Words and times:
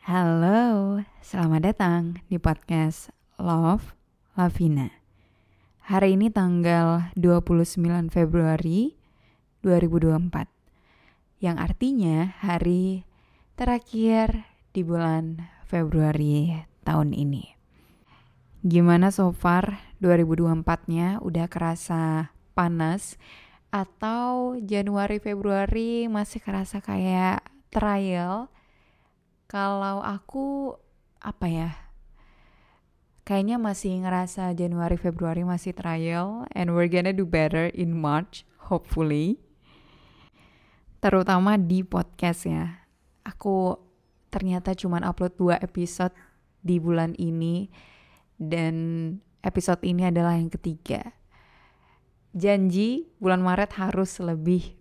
Halo, 0.00 0.96
selamat 1.20 1.60
datang 1.60 2.24
di 2.32 2.40
podcast 2.40 3.12
Love 3.36 3.92
Lavina. 4.32 4.88
Hari 5.92 6.16
ini 6.16 6.32
tanggal 6.32 7.12
29 7.20 8.08
Februari 8.08 8.96
2024. 9.60 11.44
Yang 11.44 11.56
artinya 11.60 12.32
hari 12.40 13.04
terakhir 13.60 14.48
di 14.72 14.80
bulan 14.88 15.44
Februari 15.68 16.56
tahun 16.80 17.12
ini. 17.12 17.52
Gimana 18.64 19.12
so 19.12 19.36
far 19.36 19.84
2024-nya 20.00 21.20
udah 21.20 21.44
kerasa 21.52 22.32
panas 22.56 23.20
atau 23.68 24.56
Januari 24.64 25.20
Februari 25.20 26.08
masih 26.08 26.40
kerasa 26.40 26.80
kayak 26.80 27.44
trial? 27.68 28.48
Kalau 29.50 29.98
aku 29.98 30.78
apa 31.18 31.50
ya? 31.50 31.70
Kayaknya 33.26 33.58
masih 33.58 33.98
ngerasa 33.98 34.54
Januari 34.54 34.94
Februari 34.94 35.42
masih 35.42 35.74
trial 35.74 36.46
and 36.54 36.70
we're 36.70 36.86
gonna 36.86 37.10
do 37.10 37.26
better 37.26 37.66
in 37.74 37.90
March 37.90 38.46
hopefully. 38.70 39.42
Terutama 41.02 41.58
di 41.58 41.82
podcast 41.82 42.46
ya. 42.46 42.86
Aku 43.26 43.74
ternyata 44.30 44.70
cuma 44.78 45.02
upload 45.02 45.34
dua 45.34 45.58
episode 45.58 46.14
di 46.62 46.78
bulan 46.78 47.18
ini 47.18 47.66
dan 48.38 49.18
episode 49.42 49.82
ini 49.82 50.06
adalah 50.06 50.38
yang 50.38 50.46
ketiga. 50.46 51.10
Janji 52.38 53.10
bulan 53.18 53.42
Maret 53.42 53.74
harus 53.74 54.14
lebih 54.22 54.78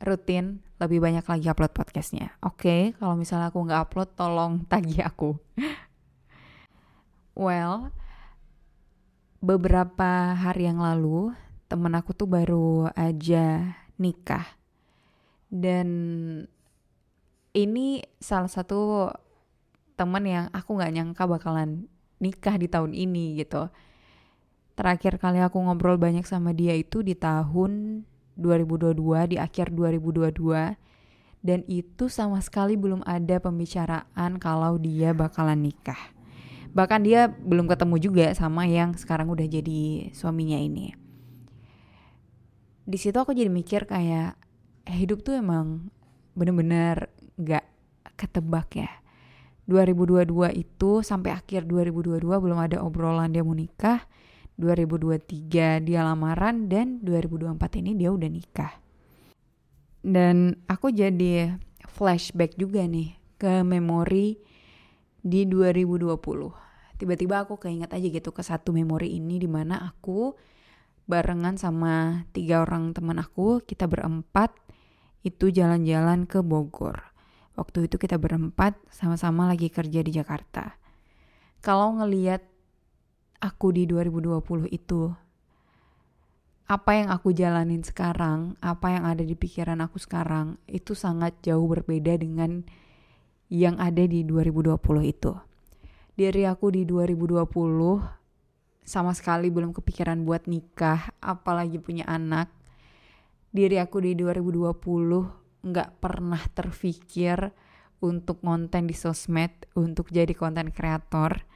rutin 0.00 0.64
lebih 0.80 0.98
banyak 1.04 1.24
lagi 1.28 1.46
upload 1.52 1.76
podcastnya. 1.76 2.32
Oke, 2.40 2.56
okay, 2.64 2.82
kalau 2.96 3.14
misalnya 3.14 3.52
aku 3.52 3.60
nggak 3.60 3.82
upload, 3.84 4.10
tolong 4.16 4.52
tagih 4.64 5.04
aku. 5.04 5.36
well, 7.36 7.92
beberapa 9.44 10.32
hari 10.32 10.72
yang 10.72 10.80
lalu 10.80 11.36
temen 11.68 11.92
aku 11.94 12.16
tuh 12.16 12.26
baru 12.26 12.90
aja 12.98 13.76
nikah 14.00 14.44
dan 15.50 15.88
ini 17.50 18.06
salah 18.22 18.48
satu 18.48 19.10
temen 19.98 20.24
yang 20.24 20.46
aku 20.54 20.78
nggak 20.78 20.92
nyangka 20.94 21.24
bakalan 21.26 21.90
nikah 22.22 22.56
di 22.56 22.70
tahun 22.70 22.94
ini 22.94 23.42
gitu. 23.42 23.68
Terakhir 24.78 25.20
kali 25.20 25.42
aku 25.42 25.60
ngobrol 25.60 26.00
banyak 26.00 26.24
sama 26.24 26.56
dia 26.56 26.72
itu 26.72 27.04
di 27.04 27.12
tahun 27.12 28.04
2022 28.38 29.34
di 29.34 29.36
akhir 29.40 29.74
2022 29.74 30.76
dan 31.40 31.64
itu 31.66 32.12
sama 32.12 32.38
sekali 32.44 32.76
belum 32.76 33.00
ada 33.08 33.40
pembicaraan 33.40 34.36
kalau 34.36 34.76
dia 34.76 35.16
bakalan 35.16 35.72
nikah. 35.72 35.98
Bahkan 36.70 37.00
dia 37.02 37.26
belum 37.32 37.66
ketemu 37.66 37.96
juga 37.98 38.26
sama 38.36 38.68
yang 38.68 38.94
sekarang 38.94 39.32
udah 39.32 39.48
jadi 39.48 40.12
suaminya 40.14 40.60
ini. 40.60 40.94
Di 42.84 42.98
situ 43.00 43.16
aku 43.16 43.32
jadi 43.32 43.50
mikir 43.50 43.88
kayak 43.88 44.36
eh, 44.86 44.96
hidup 45.00 45.24
tuh 45.24 45.40
emang 45.40 45.90
bener-bener 46.36 47.10
gak 47.40 47.66
ketebak 48.14 48.68
ya. 48.76 48.90
2022 49.70 50.26
itu 50.58 50.90
sampai 51.00 51.30
akhir 51.30 51.64
2022 51.70 52.26
belum 52.26 52.58
ada 52.58 52.82
obrolan 52.82 53.30
dia 53.30 53.46
mau 53.46 53.54
nikah 53.54 54.02
2023 54.60 55.80
dia 55.80 56.00
lamaran 56.04 56.68
dan 56.68 57.00
2024 57.00 57.80
ini 57.80 57.96
dia 57.96 58.12
udah 58.12 58.28
nikah. 58.28 58.72
Dan 60.04 60.60
aku 60.68 60.92
jadi 60.92 61.56
flashback 61.88 62.60
juga 62.60 62.84
nih 62.84 63.16
ke 63.40 63.64
memori 63.64 64.36
di 65.20 65.48
2020. 65.48 66.20
Tiba-tiba 67.00 67.48
aku 67.48 67.56
keinget 67.56 67.88
aja 67.96 68.04
gitu 68.04 68.28
ke 68.36 68.44
satu 68.44 68.76
memori 68.76 69.16
ini 69.16 69.40
di 69.40 69.48
mana 69.48 69.80
aku 69.80 70.36
barengan 71.08 71.56
sama 71.56 72.28
tiga 72.36 72.60
orang 72.60 72.92
teman 72.92 73.16
aku, 73.18 73.64
kita 73.64 73.88
berempat 73.88 74.52
itu 75.24 75.48
jalan-jalan 75.48 76.28
ke 76.28 76.44
Bogor. 76.44 77.10
Waktu 77.56 77.90
itu 77.90 77.96
kita 78.00 78.16
berempat 78.16 78.78
sama-sama 78.88 79.48
lagi 79.48 79.68
kerja 79.68 80.00
di 80.00 80.12
Jakarta. 80.14 80.76
Kalau 81.60 81.96
ngeliat 82.00 82.40
aku 83.40 83.72
di 83.72 83.88
2020 83.88 84.68
itu 84.68 85.08
apa 86.70 86.94
yang 86.94 87.10
aku 87.10 87.34
jalanin 87.34 87.82
sekarang, 87.82 88.54
apa 88.62 88.94
yang 88.94 89.02
ada 89.02 89.26
di 89.26 89.34
pikiran 89.34 89.82
aku 89.82 89.98
sekarang 89.98 90.54
itu 90.70 90.94
sangat 90.94 91.34
jauh 91.42 91.66
berbeda 91.66 92.14
dengan 92.14 92.62
yang 93.50 93.74
ada 93.82 94.06
di 94.06 94.22
2020 94.22 94.78
itu. 95.02 95.34
Dari 96.14 96.46
aku 96.46 96.70
di 96.70 96.86
2020 96.86 97.42
sama 98.86 99.10
sekali 99.18 99.50
belum 99.50 99.74
kepikiran 99.74 100.22
buat 100.22 100.46
nikah, 100.46 101.10
apalagi 101.18 101.82
punya 101.82 102.06
anak. 102.06 102.54
Diri 103.50 103.82
aku 103.82 104.06
di 104.06 104.14
2020 104.14 104.70
nggak 105.66 105.90
pernah 105.98 106.42
terfikir 106.54 107.50
untuk 107.98 108.46
konten 108.46 108.86
di 108.86 108.94
sosmed, 108.94 109.50
untuk 109.74 110.06
jadi 110.14 110.38
konten 110.38 110.70
kreator 110.70 111.49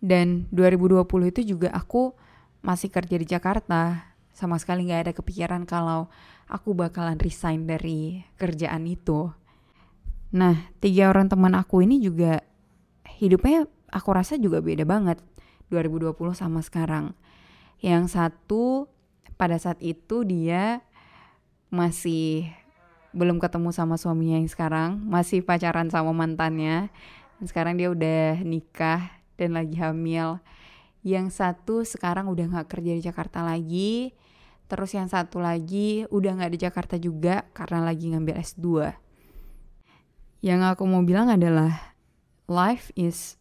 dan 0.00 0.48
2020 0.50 1.04
itu 1.30 1.40
juga 1.56 1.68
aku 1.76 2.16
masih 2.64 2.88
kerja 2.88 3.16
di 3.20 3.26
Jakarta. 3.28 4.12
Sama 4.32 4.56
sekali 4.56 4.88
gak 4.88 5.00
ada 5.08 5.12
kepikiran 5.12 5.68
kalau 5.68 6.08
aku 6.48 6.72
bakalan 6.72 7.20
resign 7.20 7.68
dari 7.68 8.24
kerjaan 8.40 8.88
itu. 8.88 9.28
Nah, 10.32 10.72
tiga 10.80 11.12
orang 11.12 11.28
teman 11.28 11.52
aku 11.52 11.84
ini 11.84 12.00
juga 12.00 12.40
hidupnya 13.20 13.68
aku 13.92 14.08
rasa 14.16 14.40
juga 14.40 14.64
beda 14.64 14.88
banget 14.88 15.20
2020 15.68 16.16
sama 16.32 16.64
sekarang. 16.64 17.12
Yang 17.84 18.16
satu 18.16 18.88
pada 19.36 19.60
saat 19.60 19.76
itu 19.84 20.24
dia 20.24 20.80
masih 21.68 22.48
belum 23.10 23.42
ketemu 23.42 23.74
sama 23.74 23.98
suaminya 23.98 24.38
yang 24.38 24.48
sekarang, 24.48 25.02
masih 25.04 25.42
pacaran 25.42 25.90
sama 25.90 26.14
mantannya. 26.14 26.88
Sekarang 27.42 27.74
dia 27.74 27.90
udah 27.90 28.40
nikah 28.46 29.19
dan 29.40 29.56
lagi 29.56 29.80
hamil. 29.80 30.44
Yang 31.00 31.40
satu 31.40 31.80
sekarang 31.88 32.28
udah 32.28 32.60
gak 32.60 32.76
kerja 32.76 32.92
di 32.92 33.02
Jakarta 33.02 33.40
lagi. 33.40 34.12
Terus 34.68 34.92
yang 34.92 35.08
satu 35.08 35.40
lagi 35.40 36.04
udah 36.12 36.44
gak 36.44 36.52
di 36.52 36.58
Jakarta 36.60 36.94
juga 37.00 37.48
karena 37.56 37.88
lagi 37.88 38.12
ngambil 38.12 38.36
S2. 38.36 38.92
Yang 40.44 40.60
aku 40.76 40.84
mau 40.84 41.00
bilang 41.00 41.32
adalah 41.32 41.96
life 42.44 42.92
is 42.94 43.40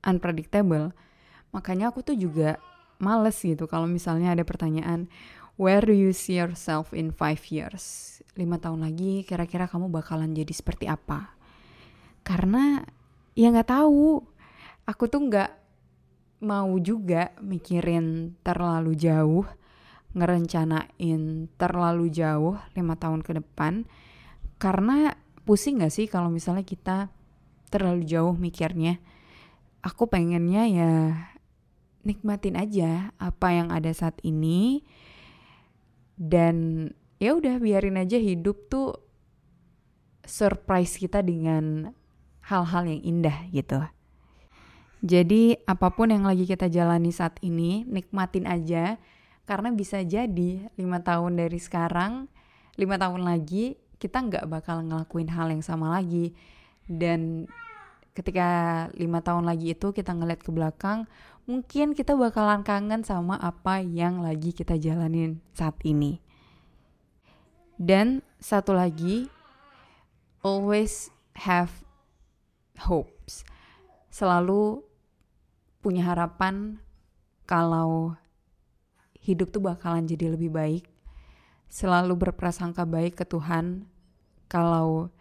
unpredictable. 0.00 0.96
Makanya 1.52 1.92
aku 1.92 2.00
tuh 2.00 2.16
juga 2.16 2.56
males 2.96 3.36
gitu 3.42 3.68
kalau 3.68 3.84
misalnya 3.84 4.32
ada 4.32 4.46
pertanyaan 4.46 5.10
where 5.60 5.82
do 5.82 5.94
you 5.94 6.10
see 6.10 6.38
yourself 6.38 6.90
in 6.90 7.14
five 7.14 7.40
years? 7.50 8.18
Lima 8.34 8.58
tahun 8.58 8.82
lagi 8.82 9.22
kira-kira 9.22 9.70
kamu 9.70 9.90
bakalan 9.90 10.34
jadi 10.34 10.50
seperti 10.50 10.90
apa? 10.90 11.34
Karena 12.26 12.82
ya 13.34 13.50
nggak 13.50 13.70
tahu 13.70 14.22
aku 14.84 15.08
tuh 15.08 15.20
nggak 15.28 15.50
mau 16.44 16.76
juga 16.80 17.32
mikirin 17.40 18.36
terlalu 18.44 18.92
jauh, 18.96 19.48
ngerencanain 20.12 21.48
terlalu 21.56 22.12
jauh 22.12 22.60
lima 22.76 22.94
tahun 23.00 23.24
ke 23.24 23.40
depan, 23.40 23.88
karena 24.60 25.16
pusing 25.44 25.80
gak 25.80 25.92
sih 25.92 26.08
kalau 26.08 26.28
misalnya 26.28 26.64
kita 26.64 27.08
terlalu 27.72 28.04
jauh 28.04 28.36
mikirnya. 28.36 29.00
Aku 29.84 30.08
pengennya 30.08 30.64
ya 30.64 30.92
nikmatin 32.04 32.56
aja 32.56 33.12
apa 33.20 33.52
yang 33.52 33.68
ada 33.72 33.92
saat 33.92 34.16
ini 34.24 34.84
dan 36.16 36.88
ya 37.20 37.36
udah 37.36 37.60
biarin 37.60 38.00
aja 38.00 38.16
hidup 38.16 38.68
tuh 38.68 38.96
surprise 40.24 40.96
kita 40.96 41.20
dengan 41.20 41.92
hal-hal 42.44 42.84
yang 42.88 43.02
indah 43.04 43.48
gitu. 43.52 43.80
Jadi 45.04 45.60
apa 45.68 45.92
pun 45.92 46.08
yang 46.08 46.24
lagi 46.24 46.48
kita 46.48 46.72
jalani 46.72 47.12
saat 47.12 47.36
ini, 47.44 47.84
nikmatin 47.84 48.48
aja. 48.48 48.96
Karena 49.44 49.68
bisa 49.68 50.00
jadi 50.00 50.64
lima 50.80 51.04
tahun 51.04 51.36
dari 51.36 51.60
sekarang, 51.60 52.32
lima 52.80 52.96
tahun 52.96 53.28
lagi 53.28 53.76
kita 54.00 54.24
nggak 54.24 54.48
bakal 54.48 54.80
ngelakuin 54.80 55.28
hal 55.28 55.52
yang 55.52 55.60
sama 55.60 55.92
lagi. 55.92 56.32
Dan 56.88 57.44
ketika 58.16 58.88
lima 58.96 59.20
tahun 59.20 59.44
lagi 59.44 59.76
itu 59.76 59.92
kita 59.92 60.16
ngeliat 60.16 60.40
ke 60.40 60.48
belakang, 60.48 61.04
mungkin 61.44 61.92
kita 61.92 62.16
bakalan 62.16 62.64
kangen 62.64 63.04
sama 63.04 63.36
apa 63.36 63.84
yang 63.84 64.24
lagi 64.24 64.56
kita 64.56 64.80
jalanin 64.80 65.44
saat 65.52 65.76
ini. 65.84 66.24
Dan 67.76 68.24
satu 68.40 68.72
lagi, 68.72 69.28
always 70.40 71.12
have 71.36 71.84
hopes. 72.80 73.44
Selalu 74.08 74.93
punya 75.84 76.08
harapan 76.08 76.80
kalau 77.44 78.16
hidup 79.20 79.52
tuh 79.52 79.60
bakalan 79.60 80.08
jadi 80.08 80.32
lebih 80.32 80.48
baik. 80.48 80.88
Selalu 81.68 82.16
berprasangka 82.16 82.88
baik 82.88 83.20
ke 83.20 83.24
Tuhan 83.28 83.84
kalau 84.48 85.12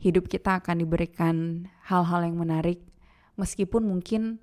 hidup 0.00 0.26
kita 0.26 0.58
akan 0.58 0.82
diberikan 0.82 1.68
hal-hal 1.84 2.24
yang 2.24 2.40
menarik 2.40 2.80
meskipun 3.36 3.84
mungkin 3.84 4.40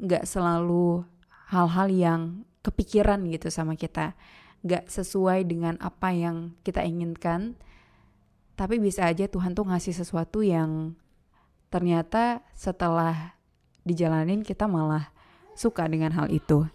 nggak 0.00 0.24
selalu 0.24 1.04
hal-hal 1.52 1.88
yang 1.92 2.20
kepikiran 2.64 3.20
gitu 3.28 3.52
sama 3.52 3.76
kita 3.76 4.16
nggak 4.64 4.88
sesuai 4.88 5.44
dengan 5.44 5.76
apa 5.78 6.10
yang 6.10 6.56
kita 6.64 6.82
inginkan 6.82 7.54
tapi 8.58 8.82
bisa 8.82 9.06
aja 9.06 9.30
Tuhan 9.30 9.54
tuh 9.54 9.70
ngasih 9.70 9.94
sesuatu 9.94 10.42
yang 10.42 10.98
ternyata 11.68 12.42
setelah 12.56 13.37
dijalanin 13.88 14.44
kita 14.44 14.68
malah 14.68 15.08
suka 15.56 15.88
dengan 15.88 16.12
hal 16.12 16.28
itu 16.28 16.68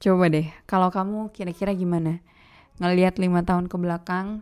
coba 0.00 0.32
deh 0.32 0.48
kalau 0.64 0.88
kamu 0.88 1.28
kira-kira 1.36 1.76
gimana 1.76 2.24
ngelihat 2.80 3.20
lima 3.20 3.44
tahun 3.44 3.68
ke 3.68 3.76
belakang 3.76 4.40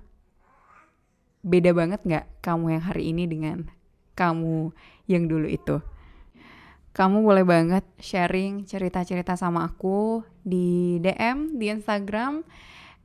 beda 1.43 1.75
banget 1.75 2.01
nggak 2.07 2.25
kamu 2.39 2.79
yang 2.79 2.85
hari 2.87 3.11
ini 3.11 3.27
dengan 3.27 3.67
kamu 4.15 4.71
yang 5.09 5.27
dulu 5.27 5.49
itu? 5.49 5.83
Kamu 6.93 7.25
boleh 7.25 7.43
banget 7.43 7.85
sharing 7.97 8.69
cerita-cerita 8.69 9.33
sama 9.33 9.65
aku 9.65 10.21
di 10.45 11.01
DM 11.01 11.57
di 11.57 11.73
Instagram 11.73 12.45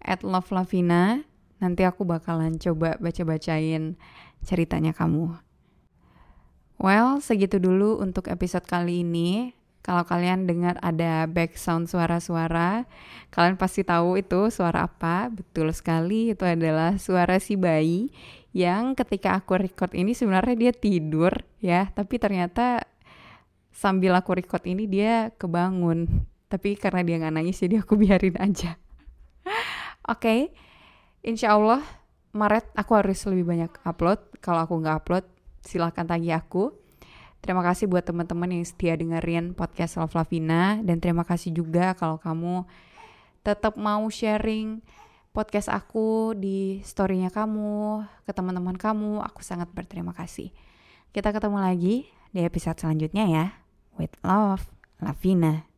at 0.03 0.27
lovelavina. 0.27 1.23
Nanti 1.57 1.87
aku 1.87 2.03
bakalan 2.03 2.59
coba 2.59 2.99
baca-bacain 2.99 3.95
ceritanya 4.43 4.91
kamu. 4.91 5.46
Well, 6.77 7.25
segitu 7.25 7.57
dulu 7.57 7.97
untuk 7.97 8.29
episode 8.29 8.69
kali 8.69 9.01
ini. 9.01 9.57
Kalau 9.81 10.05
kalian 10.05 10.45
dengar 10.45 10.77
ada 10.85 11.25
background 11.25 11.89
suara-suara, 11.89 12.85
kalian 13.33 13.57
pasti 13.57 13.81
tahu 13.81 14.21
itu 14.21 14.53
suara 14.53 14.85
apa. 14.85 15.33
Betul 15.33 15.73
sekali, 15.73 16.37
itu 16.37 16.45
adalah 16.45 17.01
suara 17.01 17.41
si 17.41 17.57
bayi 17.57 18.13
yang 18.53 18.93
ketika 18.93 19.33
aku 19.37 19.57
record 19.57 19.95
ini 19.97 20.13
sebenarnya 20.13 20.55
dia 20.57 20.73
tidur 20.75 21.33
ya, 21.63 21.89
tapi 21.93 22.21
ternyata 22.21 22.85
sambil 23.73 24.13
aku 24.17 24.37
record 24.37 24.61
ini 24.69 24.85
dia 24.85 25.33
kebangun. 25.33 26.05
Tapi 26.45 26.77
karena 26.77 27.01
dia 27.01 27.15
nggak 27.17 27.33
nangis 27.33 27.57
jadi 27.57 27.81
aku 27.81 27.97
biarin 28.01 28.37
aja. 28.37 28.77
Oke, 30.05 30.21
okay. 30.21 30.39
insya 31.25 31.57
Allah 31.57 31.81
Maret 32.37 32.69
aku 32.77 32.91
harus 32.93 33.17
lebih 33.25 33.49
banyak 33.49 33.71
upload. 33.81 34.19
Kalau 34.43 34.61
aku 34.67 34.77
nggak 34.77 34.97
upload, 35.01 35.25
silahkan 35.67 36.07
tagih 36.07 36.39
aku. 36.39 36.71
Terima 37.43 37.61
kasih 37.61 37.85
buat 37.85 38.07
teman-teman 38.07 38.49
yang 38.49 38.65
setia 38.65 38.97
dengerin 38.97 39.53
podcast 39.53 39.99
Love 39.99 40.15
Lavina 40.17 40.79
dan 40.81 40.97
terima 40.97 41.21
kasih 41.21 41.53
juga 41.53 41.93
kalau 41.93 42.17
kamu 42.17 42.65
tetap 43.45 43.77
mau 43.77 44.07
sharing 44.09 44.81
podcast 45.35 45.69
aku 45.69 46.33
di 46.33 46.81
storynya 46.81 47.29
kamu 47.29 48.01
ke 48.25 48.31
teman-teman 48.33 48.73
kamu. 48.73 49.21
Aku 49.21 49.45
sangat 49.45 49.69
berterima 49.69 50.15
kasih. 50.17 50.49
Kita 51.13 51.29
ketemu 51.29 51.61
lagi 51.61 52.09
di 52.33 52.41
episode 52.41 52.81
selanjutnya 52.81 53.29
ya. 53.29 53.45
With 54.01 54.17
love, 54.25 54.65
Lavina. 54.97 55.76